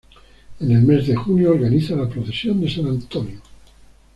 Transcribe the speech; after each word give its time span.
En 0.59 0.71
el 0.71 0.81
mes 0.81 1.05
de 1.05 1.15
junio 1.15 1.51
organiza 1.51 1.95
la 1.95 2.09
Procesión 2.09 2.59
de 2.59 2.71
San 2.71 2.87
Antonio. 2.87 3.39